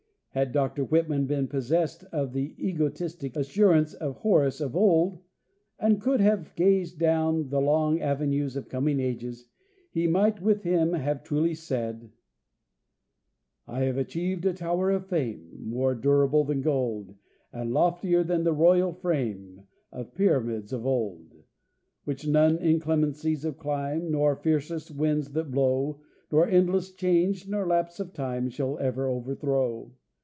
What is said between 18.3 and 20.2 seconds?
the royal frame Of